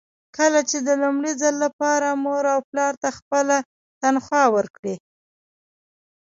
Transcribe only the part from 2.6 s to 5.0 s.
پلار ته خپله تنخوا ورکړئ.